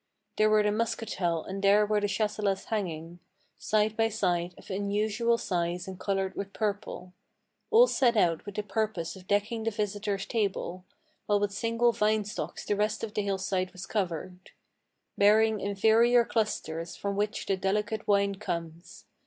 [0.37, 3.19] There were the Muscatel, and there were the Chasselas hanging
[3.59, 7.13] Side by side, of unusual size and colored with purple,
[7.69, 10.85] All set out with the purpose of decking the visitor's table;
[11.27, 14.49] While with single vine stocks the rest of the hillside was covered,
[15.19, 19.05] Bearing inferior clusters, from which the delicate wine comes.